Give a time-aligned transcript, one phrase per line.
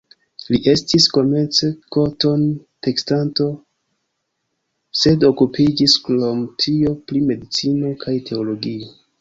[0.51, 3.47] Li estis komence koton-teksanto,
[5.03, 8.95] sed okupiĝis krom tio pri medicino kaj teologio.